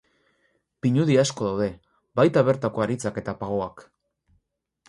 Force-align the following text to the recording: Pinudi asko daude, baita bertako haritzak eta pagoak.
Pinudi 0.85 1.17
asko 1.25 1.45
daude, 1.49 1.67
baita 2.21 2.45
bertako 2.49 2.85
haritzak 2.87 3.23
eta 3.25 3.37
pagoak. 3.45 3.89